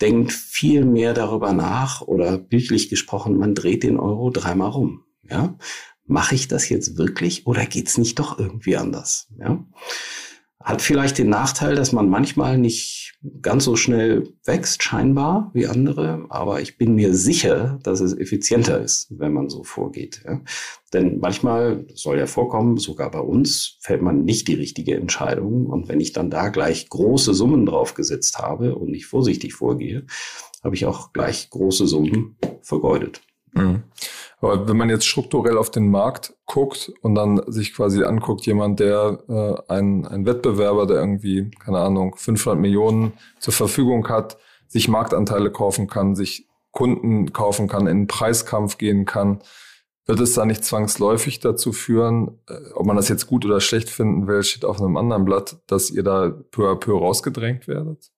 [0.00, 5.04] denkt viel mehr darüber nach oder bildlich gesprochen, man dreht den Euro dreimal rum.
[5.28, 5.56] Ja.
[6.06, 9.28] Mache ich das jetzt wirklich oder geht's nicht doch irgendwie anders?
[9.38, 9.64] Ja.
[10.64, 16.24] Hat vielleicht den Nachteil, dass man manchmal nicht ganz so schnell wächst, scheinbar, wie andere.
[16.30, 20.22] Aber ich bin mir sicher, dass es effizienter ist, wenn man so vorgeht.
[20.24, 20.40] Ja?
[20.94, 25.66] Denn manchmal soll ja vorkommen, sogar bei uns fällt man nicht die richtige Entscheidung.
[25.66, 30.06] Und wenn ich dann da gleich große Summen draufgesetzt habe und nicht vorsichtig vorgehe,
[30.62, 33.20] habe ich auch gleich große Summen vergeudet.
[33.54, 33.82] Mhm.
[34.40, 38.80] Aber wenn man jetzt strukturell auf den Markt guckt und dann sich quasi anguckt, jemand,
[38.80, 44.36] der äh, ein, ein Wettbewerber, der irgendwie, keine Ahnung, 500 Millionen zur Verfügung hat,
[44.68, 49.40] sich Marktanteile kaufen kann, sich Kunden kaufen kann, in einen Preiskampf gehen kann,
[50.06, 53.88] wird es da nicht zwangsläufig dazu führen, äh, ob man das jetzt gut oder schlecht
[53.88, 58.10] finden will, steht auf einem anderen Blatt, dass ihr da peu à peu rausgedrängt werdet?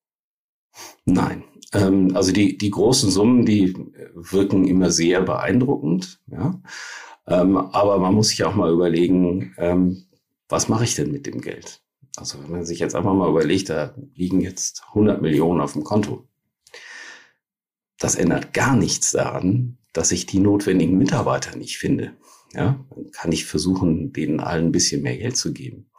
[1.04, 3.74] Nein, ähm, also die, die großen Summen, die
[4.14, 6.20] wirken immer sehr beeindruckend.
[6.26, 6.60] Ja?
[7.26, 10.04] Ähm, aber man muss sich auch mal überlegen, ähm,
[10.48, 11.82] was mache ich denn mit dem Geld?
[12.16, 15.84] Also wenn man sich jetzt einfach mal überlegt, da liegen jetzt 100 Millionen auf dem
[15.84, 16.26] Konto.
[17.98, 22.12] Das ändert gar nichts daran, dass ich die notwendigen Mitarbeiter nicht finde.
[22.52, 25.90] Ja, dann kann ich versuchen, denen allen ein bisschen mehr Geld zu geben.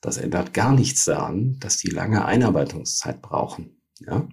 [0.00, 3.79] Das ändert gar nichts daran, dass die lange Einarbeitungszeit brauchen.
[4.06, 4.28] Ja,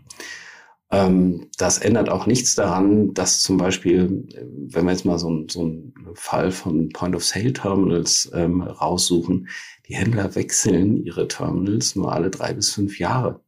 [0.90, 4.26] ähm, das ändert auch nichts daran, dass zum Beispiel,
[4.70, 9.50] wenn wir jetzt mal so, so einen Fall von Point-of-Sale-Terminals ähm, raussuchen,
[9.88, 13.42] die Händler wechseln ihre Terminals nur alle drei bis fünf Jahre.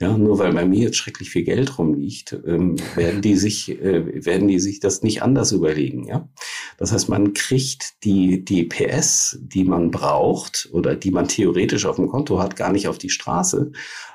[0.00, 4.24] Ja, nur weil bei mir jetzt schrecklich viel Geld rumliegt, ähm, werden die sich, äh,
[4.24, 6.06] werden die sich das nicht anders überlegen.
[6.08, 6.28] Ja,
[6.78, 11.96] das heißt, man kriegt die die PS, die man braucht oder die man theoretisch auf
[11.96, 13.72] dem Konto hat, gar nicht auf die Straße.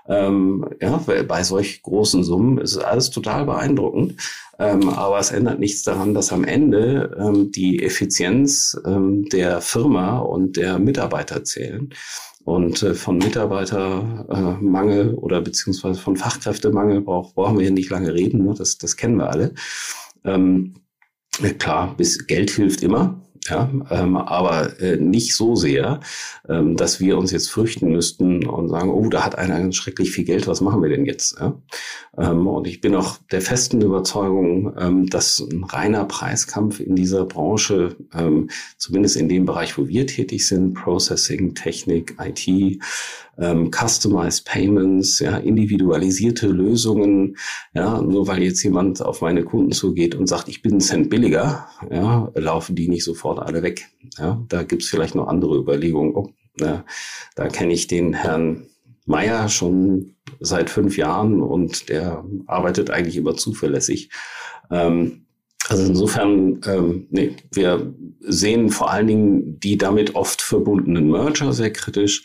[0.07, 4.15] Ähm, ja, bei solch großen Summen ist alles total beeindruckend.
[4.59, 10.17] Ähm, aber es ändert nichts daran, dass am Ende ähm, die Effizienz ähm, der Firma
[10.17, 11.93] und der Mitarbeiter zählen.
[12.43, 18.13] Und äh, von Mitarbeitermangel äh, oder beziehungsweise von Fachkräftemangel brauch, brauchen wir hier nicht lange
[18.13, 18.43] reden.
[18.45, 18.53] Ne?
[18.57, 19.53] Das, das kennen wir alle.
[20.25, 20.73] Ähm,
[21.57, 23.19] klar, bis Geld hilft immer.
[23.47, 26.01] Ja, ähm, aber äh, nicht so sehr,
[26.47, 30.11] ähm, dass wir uns jetzt fürchten müssten und sagen, oh, da hat einer ganz schrecklich
[30.11, 31.39] viel Geld, was machen wir denn jetzt?
[31.39, 31.59] Ja?
[32.17, 37.25] Ähm, und ich bin auch der festen Überzeugung, ähm, dass ein reiner Preiskampf in dieser
[37.25, 42.83] Branche, ähm, zumindest in dem Bereich, wo wir tätig sind, Processing, Technik, IT,
[43.39, 47.37] ähm, Customized Payments, ja, individualisierte Lösungen,
[47.73, 51.09] ja, nur weil jetzt jemand auf meine Kunden zugeht und sagt, ich bin einen Cent
[51.09, 53.87] billiger, ja, laufen die nicht sofort alle weg.
[54.17, 56.15] Ja, da gibt's vielleicht noch andere Überlegungen.
[56.15, 56.85] Oh, ja,
[57.35, 58.67] da kenne ich den Herrn
[59.05, 64.11] Meier schon seit fünf Jahren und der arbeitet eigentlich immer zuverlässig.
[64.69, 65.25] Ähm,
[65.69, 71.71] also insofern, ähm, nee, wir sehen vor allen Dingen die damit oft verbundenen Merger sehr
[71.71, 72.23] kritisch.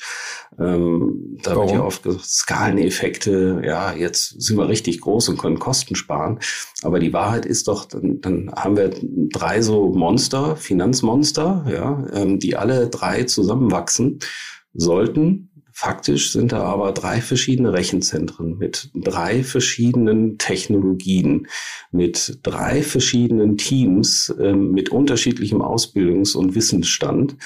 [0.59, 1.67] Ähm, da Warum?
[1.67, 6.41] wird ja oft gesagt, Skaleneffekte, ja, jetzt sind wir richtig groß und können Kosten sparen.
[6.83, 12.39] Aber die Wahrheit ist doch, dann, dann haben wir drei so Monster, Finanzmonster, ja, ähm,
[12.39, 14.21] die alle drei zusammenwachsen
[14.73, 21.49] sollten Faktisch sind da aber drei verschiedene Rechenzentren mit drei verschiedenen Technologien,
[21.91, 27.37] mit drei verschiedenen Teams, ähm, mit unterschiedlichem Ausbildungs- und Wissensstand.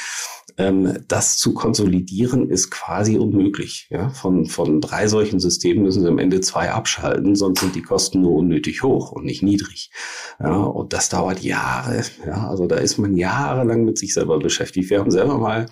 [0.59, 3.89] Ähm, das zu konsolidieren ist quasi unmöglich.
[3.89, 4.11] Ja?
[4.11, 8.21] Von, von drei solchen Systemen müssen Sie am Ende zwei abschalten, sonst sind die Kosten
[8.21, 9.91] nur unnötig hoch und nicht niedrig.
[10.39, 10.55] Ja?
[10.55, 12.03] Und das dauert Jahre.
[12.27, 12.47] Ja?
[12.47, 14.91] Also da ist man jahrelang mit sich selber beschäftigt.
[14.91, 15.65] Wir haben selber mal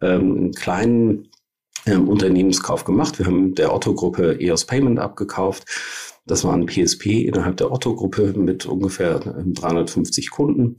[0.00, 1.28] ähm, einen kleinen
[1.86, 3.18] ähm, Unternehmenskauf gemacht.
[3.18, 5.64] Wir haben der Otto-Gruppe EOS Payment abgekauft.
[6.26, 10.76] Das war ein PSP innerhalb der Otto-Gruppe mit ungefähr 350 ähm, Kunden,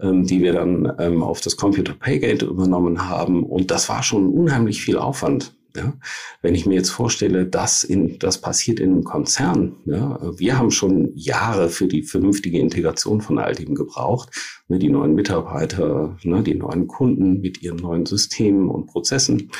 [0.00, 3.42] ähm, die wir dann ähm, auf das Computer Paygate übernommen haben.
[3.42, 5.56] Und das war schon unheimlich viel Aufwand.
[5.74, 5.94] Ja,
[6.42, 10.70] wenn ich mir jetzt vorstelle, dass in, das passiert in einem Konzern, ja, wir haben
[10.70, 14.28] schon Jahre für die vernünftige Integration von all dem gebraucht,
[14.68, 19.50] ne, die neuen Mitarbeiter, ne, die neuen Kunden mit ihren neuen Systemen und Prozessen.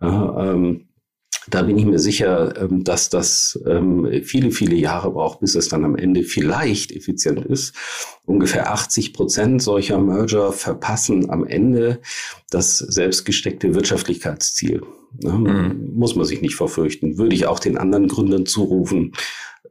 [0.00, 0.88] Ja, ähm,
[1.48, 5.68] da bin ich mir sicher, ähm, dass das ähm, viele, viele Jahre braucht, bis es
[5.68, 7.74] dann am Ende vielleicht effizient ist.
[8.24, 12.00] Ungefähr 80 Prozent solcher Merger verpassen am Ende
[12.50, 14.82] das selbstgesteckte Wirtschaftlichkeitsziel.
[15.22, 15.90] Mhm.
[15.94, 17.18] Muss man sich nicht verfürchten.
[17.18, 19.12] Würde ich auch den anderen Gründern zurufen.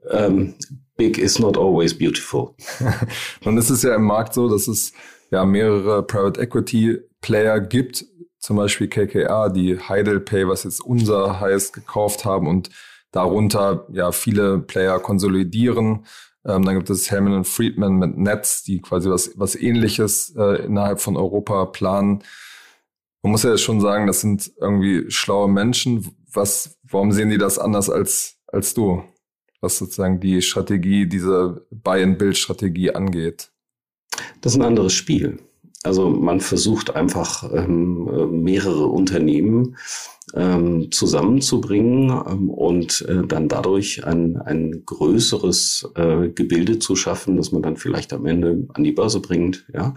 [0.09, 0.55] Ähm,
[0.97, 2.55] big is not always beautiful.
[3.45, 4.91] Nun ist es ja im Markt so, dass es
[5.31, 8.05] ja mehrere Private Equity Player gibt,
[8.39, 12.69] zum Beispiel KKR, die Heidelpay, was jetzt unser heißt, gekauft haben und
[13.11, 16.05] darunter ja viele Player konsolidieren.
[16.45, 21.01] Ähm, dann gibt es Hellman Friedman mit Netz, die quasi was, was ähnliches äh, innerhalb
[21.01, 22.23] von Europa planen.
[23.21, 26.07] Man muss ja schon sagen, das sind irgendwie schlaue Menschen.
[26.31, 29.03] Was, warum sehen die das anders als, als du?
[29.59, 33.51] Was sozusagen die Strategie, diese Buy-and-Build-Strategie angeht.
[34.39, 35.39] Das ist ein anderes Spiel.
[35.83, 39.77] Also man versucht einfach ähm, mehrere Unternehmen
[40.35, 47.51] ähm, zusammenzubringen ähm, und äh, dann dadurch ein, ein größeres äh, Gebilde zu schaffen, das
[47.51, 49.93] man dann vielleicht am Ende an die Börse bringt, ja,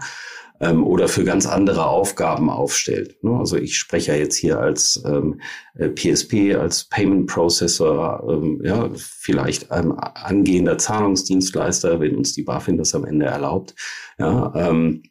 [0.61, 3.21] ähm, oder für ganz andere Aufgaben aufstellt.
[3.23, 3.37] Ne?
[3.37, 5.41] Also ich spreche ja jetzt hier als ähm,
[5.77, 12.77] PSP, äh, als Payment Processor, ähm, ja, vielleicht ein angehender Zahlungsdienstleister, wenn uns die BaFin
[12.77, 13.75] das am Ende erlaubt,
[14.17, 15.03] ja, ähm,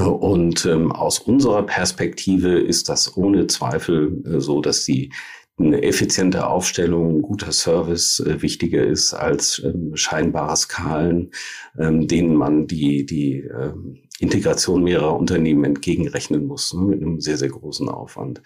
[0.00, 5.12] und ähm, aus unserer Perspektive ist das ohne Zweifel äh, so, dass die
[5.58, 11.30] eine effiziente Aufstellung, ein guter Service äh, wichtiger ist als ähm, scheinbare Skalen,
[11.78, 17.36] ähm, denen man die, die ähm, Integration mehrerer Unternehmen entgegenrechnen muss, ne, mit einem sehr,
[17.36, 18.42] sehr großen Aufwand.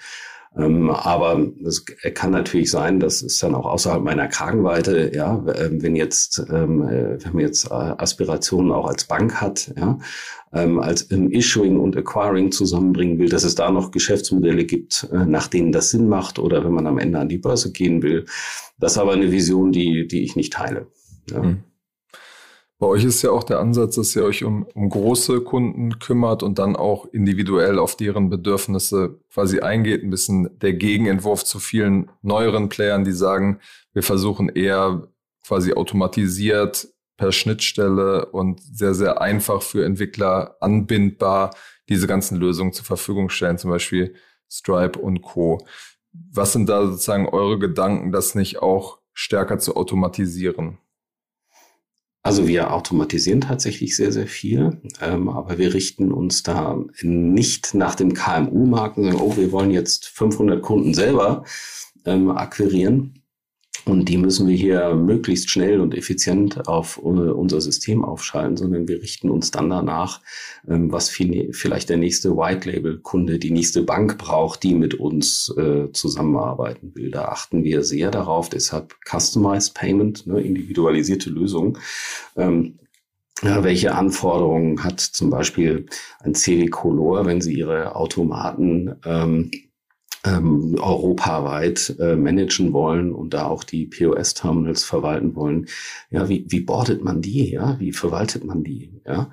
[0.57, 5.83] Ähm, aber es kann natürlich sein, das ist dann auch außerhalb meiner Kragenweite, ja, ähm,
[5.83, 9.99] wenn jetzt, ähm, äh, wenn man jetzt äh, Aspirationen auch als Bank hat, ja,
[10.53, 15.27] ähm, als im Issuing und Acquiring zusammenbringen will, dass es da noch Geschäftsmodelle gibt, äh,
[15.27, 18.25] nach denen das Sinn macht oder wenn man am Ende an die Börse gehen will.
[18.79, 20.87] Das ist aber eine Vision, die, die ich nicht teile.
[21.31, 21.43] Ja.
[21.43, 21.59] Mhm.
[22.79, 26.43] Bei euch ist ja auch der Ansatz, dass ihr euch um, um große Kunden kümmert
[26.43, 30.03] und dann auch individuell auf deren Bedürfnisse quasi eingeht.
[30.03, 33.61] Ein bisschen der Gegenentwurf zu vielen neueren Playern, die sagen,
[33.95, 35.09] wir versuchen eher
[35.47, 41.55] quasi automatisiert per Schnittstelle und sehr, sehr einfach für Entwickler anbindbar
[41.89, 44.15] diese ganzen Lösungen zur Verfügung stellen, zum Beispiel
[44.51, 45.67] Stripe und Co.
[46.13, 50.79] Was sind da sozusagen eure Gedanken, das nicht auch stärker zu automatisieren?
[52.27, 57.95] Also wir automatisieren tatsächlich sehr, sehr viel, ähm, aber wir richten uns da nicht nach
[57.95, 61.45] dem KMU-Markt und oh, wir wollen jetzt 500 Kunden selber
[62.05, 63.16] ähm, akquirieren,
[63.89, 69.01] und die müssen wir hier möglichst schnell und effizient auf unser System aufschalten, sondern wir
[69.01, 70.23] richten uns dann danach,
[70.69, 76.97] ähm, was vielleicht der nächste White-Label-Kunde, die nächste Bank braucht, die mit uns äh, zusammenarbeiten
[76.97, 77.13] will.
[77.13, 81.79] Da achten wir sehr darauf, deshalb Customized Payment, ne, individualisierte Lösung.
[82.37, 82.81] Ähm,
[83.43, 85.87] ja, welche Anforderungen hat zum Beispiel
[86.21, 89.51] ein CW Color, wenn Sie Ihre Automaten ähm,
[90.27, 95.67] ähm, europaweit äh, managen wollen und da auch die POS-Terminals verwalten wollen.
[96.11, 97.51] Ja, wie, wie bordet man die?
[97.51, 99.01] Ja, wie verwaltet man die?
[99.07, 99.31] Ja,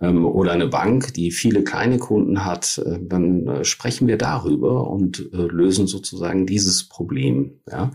[0.00, 4.88] ähm, oder eine Bank, die viele kleine Kunden hat, äh, dann äh, sprechen wir darüber
[4.88, 7.60] und äh, lösen sozusagen dieses Problem.
[7.70, 7.90] Ja.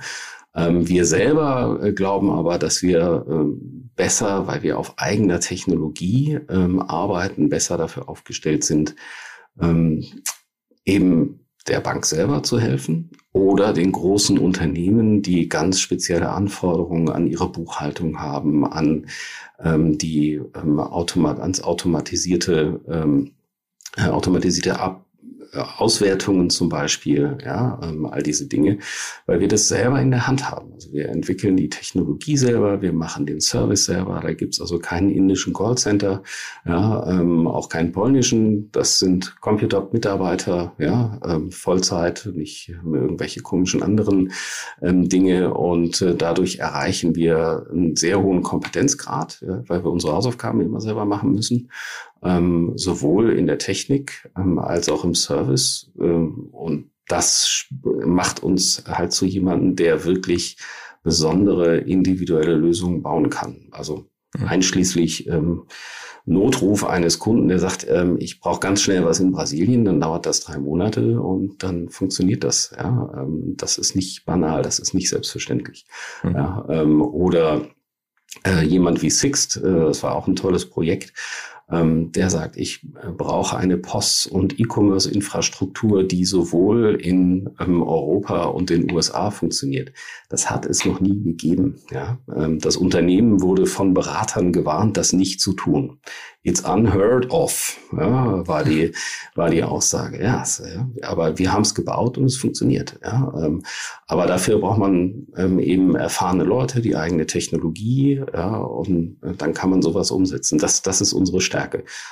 [0.54, 6.40] Ähm, wir selber äh, glauben aber, dass wir ähm, besser, weil wir auf eigener Technologie
[6.50, 8.96] ähm, arbeiten, besser dafür aufgestellt sind,
[10.86, 17.28] eben der Bank selber zu helfen oder den großen Unternehmen, die ganz spezielle Anforderungen an
[17.28, 19.08] ihre Buchhaltung haben, an
[19.60, 23.32] ähm, die ähm, automat ans automatisierte ähm,
[23.98, 25.06] äh, automatisierte Ab
[25.54, 28.80] Auswertungen zum Beispiel, ja, ähm, all diese Dinge,
[29.26, 30.72] weil wir das selber in der Hand haben.
[30.74, 34.22] Also wir entwickeln die Technologie selber, wir machen den Service selber.
[34.22, 36.24] Da gibt's also keinen indischen Callcenter,
[36.66, 38.72] ja, ähm, auch keinen polnischen.
[38.72, 44.32] Das sind Computer-Mitarbeiter, ja, ähm, Vollzeit, nicht irgendwelche komischen anderen
[44.82, 45.54] ähm, Dinge.
[45.54, 50.80] Und äh, dadurch erreichen wir einen sehr hohen Kompetenzgrad, ja, weil wir unsere Hausaufgaben immer
[50.80, 51.70] selber machen müssen
[52.24, 55.92] ähm, sowohl in der Technik ähm, als auch im Service.
[56.00, 60.58] Ähm, und das macht uns halt zu jemandem, der wirklich
[61.04, 63.68] besondere individuelle Lösungen bauen kann.
[63.72, 64.06] Also
[64.38, 64.48] mhm.
[64.48, 65.64] einschließlich ähm,
[66.26, 70.28] Notruf eines Kunden, der sagt, ähm, ich brauche ganz schnell was in Brasilien, dann dauert
[70.28, 72.74] das drei Monate und dann funktioniert das.
[72.78, 75.88] Ja, ähm, das ist nicht banal, das ist nicht selbstverständlich.
[76.24, 76.36] Mhm.
[76.36, 77.66] Ja, ähm, oder
[78.46, 81.14] äh, jemand wie Sixt, äh, das war auch ein tolles Projekt,
[82.12, 88.70] der sagt, ich äh, brauche eine Post- und E-Commerce-Infrastruktur, die sowohl in ähm, Europa und
[88.70, 89.94] den USA funktioniert.
[90.30, 91.76] Das hat es noch nie gegeben.
[91.92, 92.20] Ja?
[92.36, 96.00] Ähm, das Unternehmen wurde von Beratern gewarnt, das nicht zu tun.
[96.44, 98.92] It's unheard of, ja, war die
[99.36, 100.22] war die Aussage.
[100.22, 100.44] Ja,
[101.04, 103.00] aber wir haben es gebaut und es funktioniert.
[103.04, 103.64] Ja, ähm,
[104.08, 109.54] aber dafür braucht man ähm, eben erfahrene Leute, die eigene Technologie, ja, und äh, dann
[109.54, 110.58] kann man sowas umsetzen.
[110.58, 111.61] Das das ist unsere Stärke.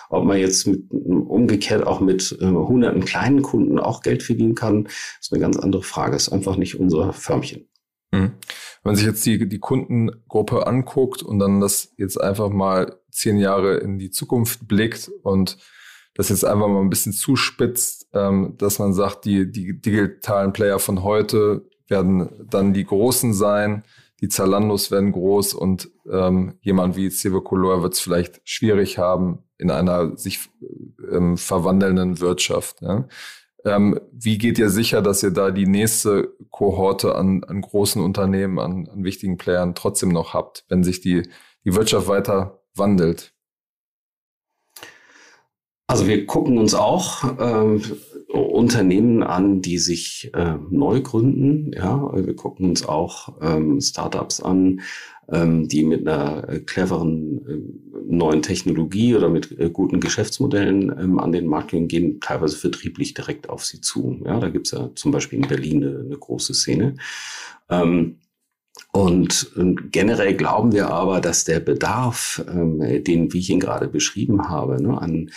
[0.09, 4.87] Ob man jetzt mit, umgekehrt auch mit äh, hunderten kleinen Kunden auch Geld verdienen kann,
[5.19, 6.15] ist eine ganz andere Frage.
[6.15, 7.67] Ist einfach nicht unser Förmchen.
[8.11, 8.33] Mhm.
[8.83, 13.37] Wenn man sich jetzt die, die Kundengruppe anguckt und dann das jetzt einfach mal zehn
[13.37, 15.57] Jahre in die Zukunft blickt und
[16.15, 20.79] das jetzt einfach mal ein bisschen zuspitzt, ähm, dass man sagt, die, die digitalen Player
[20.79, 23.83] von heute werden dann die Großen sein,
[24.21, 29.71] die Zalandos werden groß und ähm, jemand wie Color wird es vielleicht schwierig haben in
[29.71, 30.49] einer sich
[31.11, 32.81] ähm, verwandelnden Wirtschaft.
[32.81, 33.07] Ja?
[33.65, 38.59] Ähm, wie geht ihr sicher, dass ihr da die nächste Kohorte an, an großen Unternehmen,
[38.59, 41.29] an, an wichtigen Playern trotzdem noch habt, wenn sich die,
[41.65, 43.33] die Wirtschaft weiter wandelt?
[45.87, 47.81] Also wir gucken uns auch ähm,
[48.31, 51.71] Unternehmen an, die sich äh, neu gründen.
[51.73, 54.81] Ja, wir gucken uns auch ähm, Startups an,
[55.31, 61.17] ähm, die mit einer äh, cleveren äh, neuen Technologie oder mit äh, guten Geschäftsmodellen ähm,
[61.17, 64.21] an den Markt gehen, gehen teilweise vertrieblich direkt auf sie zu.
[64.23, 66.97] Ja, da gibt's ja zum Beispiel in Berlin eine, eine große Szene.
[67.69, 68.17] Ähm,
[68.91, 69.51] und
[69.91, 74.81] generell glauben wir aber, dass der Bedarf, ähm, den, wie ich ihn gerade beschrieben habe,
[74.81, 75.29] ne, an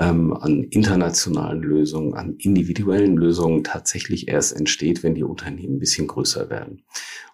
[0.00, 6.06] ähm, an internationalen Lösungen, an individuellen Lösungen tatsächlich erst entsteht, wenn die Unternehmen ein bisschen
[6.06, 6.82] größer werden.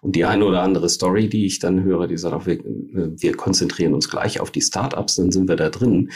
[0.01, 3.93] Und die eine oder andere Story, die ich dann höre, die sagt wir, wir konzentrieren
[3.93, 6.11] uns gleich auf die Startups, dann sind wir da drin.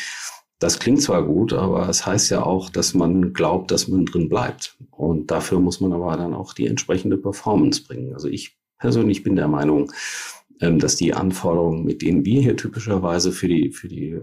[0.59, 4.27] Das klingt zwar gut, aber es heißt ja auch, dass man glaubt, dass man drin
[4.27, 4.77] bleibt.
[4.91, 8.13] Und dafür muss man aber dann auch die entsprechende Performance bringen.
[8.13, 9.91] Also ich persönlich bin der Meinung,
[10.61, 14.19] dass die Anforderungen, mit denen wir hier typischerweise für die, für die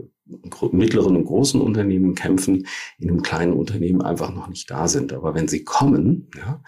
[0.73, 2.67] mittleren und großen Unternehmen kämpfen,
[2.99, 5.13] in einem kleinen Unternehmen einfach noch nicht da sind.
[5.13, 6.63] Aber wenn sie kommen, ja,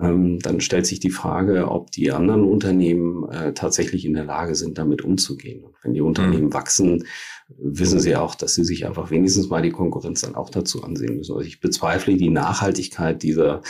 [0.00, 4.54] ähm, dann stellt sich die Frage, ob die anderen Unternehmen äh, tatsächlich in der Lage
[4.54, 5.62] sind, damit umzugehen.
[5.62, 6.54] Und wenn die Unternehmen mhm.
[6.54, 7.04] wachsen,
[7.58, 11.18] wissen sie auch, dass sie sich einfach wenigstens mal die Konkurrenz dann auch dazu ansehen
[11.18, 11.32] müssen.
[11.32, 13.62] Also ich bezweifle die Nachhaltigkeit dieser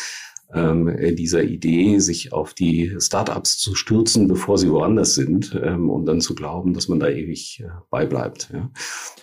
[0.54, 6.06] ähm, dieser Idee, sich auf die Startups zu stürzen, bevor sie woanders sind, ähm, und
[6.06, 8.50] dann zu glauben, dass man da ewig äh, beibleibt.
[8.52, 8.70] Ja.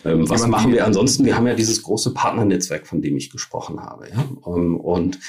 [0.05, 1.25] Ähm, was machen wir ansonsten?
[1.25, 4.07] Wir haben ja dieses große Partnernetzwerk, von dem ich gesprochen habe.
[4.09, 4.25] Ja.
[4.47, 5.19] Ähm, und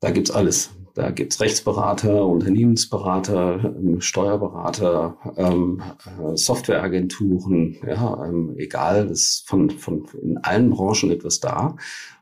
[0.00, 0.70] da gibt's alles.
[0.94, 10.06] Da gibt's Rechtsberater, Unternehmensberater, ähm, Steuerberater, ähm, äh, Softwareagenturen, ja, ähm, egal, ist von, von
[10.22, 11.76] in allen Branchen etwas da.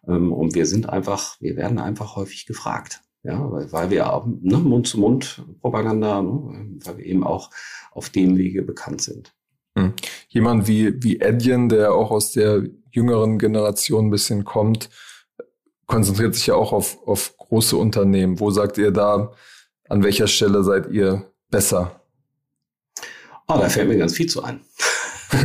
[0.09, 3.01] Ähm, und wir sind einfach, wir werden einfach häufig gefragt.
[3.23, 7.51] Ja, weil, weil wir ne, Mund-zu-Mund-Propaganda, ne, weil wir eben auch
[7.93, 9.33] auf dem Wege bekannt sind.
[9.79, 9.95] Hm.
[10.29, 14.91] Jemand wie, wie Edjen, der auch aus der jüngeren Generation ein bisschen kommt,
[15.87, 18.41] konzentriert sich ja auch auf, auf große Unternehmen.
[18.41, 19.31] Wo sagt ihr da,
[19.89, 22.01] an welcher Stelle seid ihr besser?
[23.47, 24.61] Oh, da fällt mir ganz viel zu ein.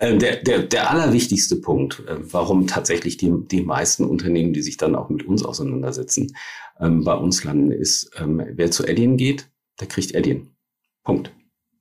[0.00, 4.76] Ähm, der, der, der allerwichtigste Punkt, äh, warum tatsächlich die, die meisten Unternehmen, die sich
[4.76, 6.36] dann auch mit uns auseinandersetzen,
[6.80, 9.48] ähm, bei uns landen, ist, ähm, wer zu Alien geht,
[9.80, 10.56] der kriegt Alien.
[11.04, 11.32] Punkt.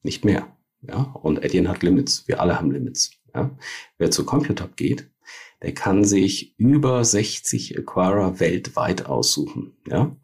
[0.04, 0.56] Nicht mehr.
[0.82, 2.28] Ja, und Alien hat Limits.
[2.28, 3.12] Wir alle haben Limits.
[3.34, 3.50] Ja,
[3.98, 5.10] wer zu Computab geht,
[5.64, 9.74] der kann sich über 60 Acquirer weltweit aussuchen.
[9.88, 10.16] Ja,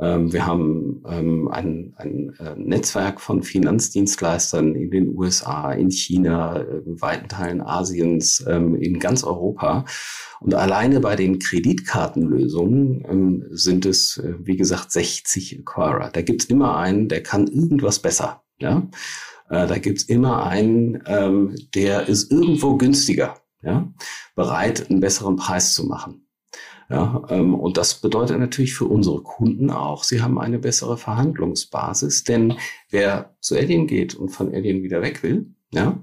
[0.00, 6.56] Ähm, wir haben ähm, ein, ein äh, Netzwerk von Finanzdienstleistern in den USA, in China,
[6.56, 9.84] in weiten Teilen Asiens, ähm, in ganz Europa.
[10.40, 16.10] Und alleine bei den Kreditkartenlösungen ähm, sind es, äh, wie gesagt, 60 Acquirer.
[16.10, 18.42] Da gibt's immer einen, der kann irgendwas besser.
[18.58, 18.88] Ja?
[19.50, 23.92] Äh, da gibt's immer einen, ähm, der ist irgendwo günstiger, ja?
[24.34, 26.26] bereit, einen besseren Preis zu machen.
[26.88, 32.24] Ja, ähm, und das bedeutet natürlich für unsere Kunden auch, sie haben eine bessere Verhandlungsbasis,
[32.24, 32.54] denn
[32.88, 36.02] wer zu Alien geht und von Alien wieder weg will, ja,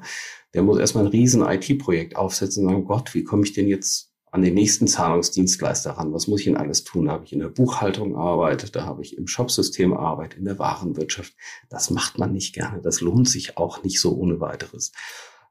[0.54, 4.14] der muss erstmal ein riesen IT-Projekt aufsetzen und sagen, Gott, wie komme ich denn jetzt
[4.32, 6.14] an den nächsten Zahlungsdienstleister ran?
[6.14, 7.06] Was muss ich denn alles tun?
[7.06, 10.58] Da habe ich in der Buchhaltung Arbeit, da habe ich im Shopsystem Arbeit, in der
[10.58, 11.34] Warenwirtschaft.
[11.70, 12.82] Das macht man nicht gerne.
[12.82, 14.94] Das lohnt sich auch nicht so ohne weiteres.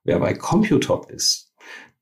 [0.02, 1.45] Wer bei Computop ist,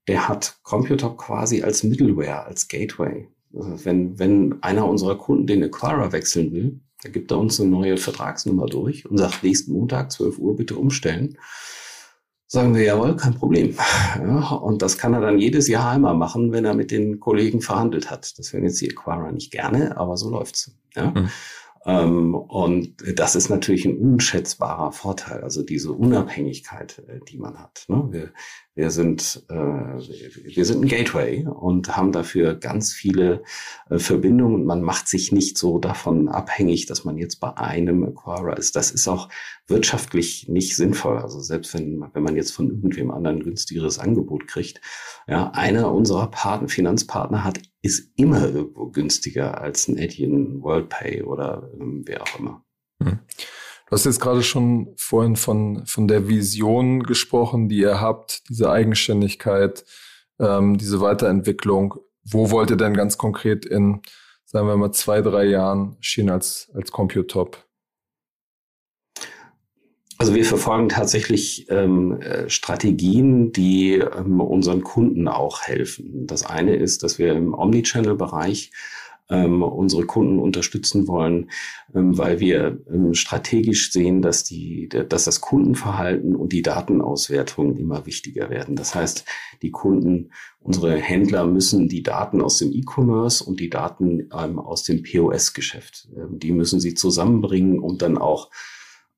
[0.09, 3.29] der hat Computop quasi als Middleware, als Gateway.
[3.55, 7.71] Also wenn, wenn einer unserer Kunden den Acquirer wechseln will, dann gibt er uns eine
[7.71, 11.39] neue Vertragsnummer durch und sagt, nächsten Montag, 12 Uhr, bitte umstellen.
[12.47, 13.77] Sagen wir, jawohl, kein Problem.
[14.19, 17.61] Ja, und das kann er dann jedes Jahr einmal machen, wenn er mit den Kollegen
[17.61, 18.39] verhandelt hat.
[18.39, 20.77] Das werden jetzt die Acquirer nicht gerne, aber so läuft's.
[20.95, 21.11] Ja?
[21.11, 21.31] Mhm.
[21.87, 27.85] Ähm, und das ist natürlich ein unschätzbarer Vorteil, also diese Unabhängigkeit, äh, die man hat.
[27.89, 28.09] Ne?
[28.11, 28.33] Wir,
[28.75, 33.43] wir sind, äh, wir sind ein Gateway und haben dafür ganz viele
[33.91, 34.65] äh, Verbindungen.
[34.65, 38.77] Man macht sich nicht so davon abhängig, dass man jetzt bei einem Acquirer ist.
[38.77, 39.29] Das ist auch
[39.67, 41.19] wirtschaftlich nicht sinnvoll.
[41.19, 44.81] Also selbst wenn, wenn man jetzt von irgendwem anderen günstigeres Angebot kriegt.
[45.29, 51.71] Ja, einer unserer Partner, Finanzpartner hat ist immer irgendwo günstiger als ein Etienne WorldPay oder
[51.79, 52.65] ähm, wer auch immer.
[53.03, 53.19] Hm.
[53.87, 58.71] Du hast jetzt gerade schon vorhin von, von der Vision gesprochen, die ihr habt, diese
[58.71, 59.85] Eigenständigkeit,
[60.41, 61.97] ähm, diese Weiterentwicklung.
[62.25, 64.01] Wo wollt ihr denn ganz konkret in,
[64.47, 67.67] sagen wir mal, zwei, drei Jahren stehen als, als Computop?
[70.25, 76.27] Also wir verfolgen tatsächlich ähm, äh, Strategien, die ähm, unseren Kunden auch helfen.
[76.27, 78.71] Das eine ist, dass wir im Omnichannel-Bereich
[79.29, 81.51] ähm, unsere Kunden unterstützen wollen,
[81.95, 88.07] ähm, weil wir ähm, strategisch sehen, dass, die, dass das Kundenverhalten und die Datenauswertung immer
[88.07, 88.77] wichtiger werden.
[88.77, 89.27] Das heißt,
[89.61, 94.85] die Kunden, unsere Händler müssen die Daten aus dem E-Commerce und die Daten ähm, aus
[94.85, 98.49] dem POS-Geschäft, ähm, die müssen sie zusammenbringen, um dann auch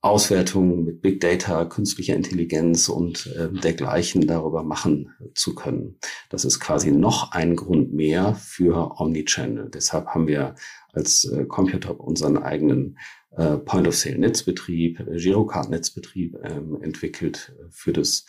[0.07, 5.99] Auswertungen mit Big Data, künstlicher Intelligenz und äh, dergleichen darüber machen zu können.
[6.31, 9.71] Das ist quasi noch ein Grund mehr für Omnichannel.
[9.71, 10.55] Deshalb haben wir
[10.93, 12.99] als äh, Computop unseren eigenen
[13.37, 18.27] äh, Point-of-Sale-Netzbetrieb, äh, Girocard-Netzbetrieb ähm, entwickelt für das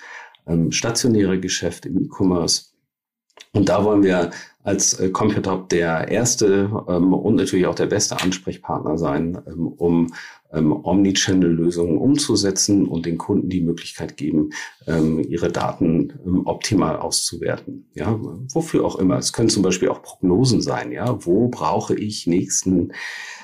[0.48, 2.77] ähm, stationäre Geschäft im E-Commerce.
[3.54, 4.32] Und da wollen wir
[4.64, 10.14] als äh, Computop der erste ähm, und natürlich auch der beste Ansprechpartner sein, ähm, um
[10.52, 14.50] ähm, Omnichannel-Lösungen umzusetzen und den Kunden die Möglichkeit geben,
[14.86, 17.88] ähm, ihre Daten ähm, optimal auszuwerten.
[17.94, 18.20] Ja,
[18.54, 19.18] wofür auch immer.
[19.18, 20.92] Es können zum Beispiel auch Prognosen sein.
[20.92, 22.92] Ja, wo brauche ich nächsten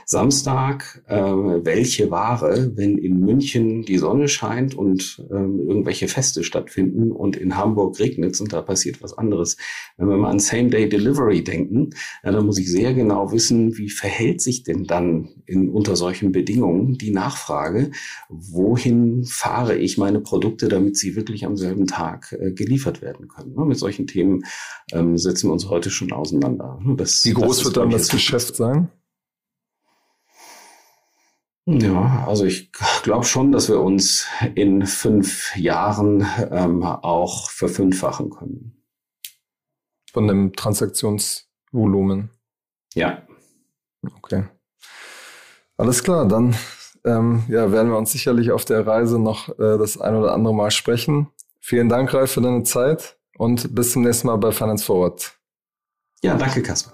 [0.06, 7.12] Samstag, äh, welche Ware, wenn in München die Sonne scheint und ähm, irgendwelche Feste stattfinden
[7.12, 9.58] und in Hamburg regnet und da passiert was anderes.
[9.98, 11.92] Wenn wir mal an Same-Day-Delivery denken,
[12.24, 16.32] ja, dann muss ich sehr genau wissen, wie verhält sich denn dann in, unter solchen
[16.32, 17.92] Bedingungen die Nachfrage,
[18.30, 23.54] wohin fahre ich meine Produkte, damit sie wirklich am selben Tag äh, geliefert werden können.
[23.56, 23.66] Ne?
[23.66, 24.44] Mit solchen Themen
[24.92, 26.80] ähm, setzen wir uns heute schon auseinander.
[26.98, 28.90] Das, wie groß wird dann das Geschäft sein?
[31.66, 32.72] Ja, also ich
[33.04, 38.84] glaube schon, dass wir uns in fünf Jahren ähm, auch verfünffachen können.
[40.12, 42.32] Von dem Transaktionsvolumen.
[42.94, 43.26] Ja.
[44.18, 44.44] Okay.
[45.78, 46.56] Alles klar, dann
[47.06, 50.54] ähm, ja, werden wir uns sicherlich auf der Reise noch äh, das ein oder andere
[50.54, 51.30] Mal sprechen.
[51.60, 55.34] Vielen Dank, Ralf, für deine Zeit und bis zum nächsten Mal bei Finance Forward.
[56.22, 56.94] Ja, danke, Kasper.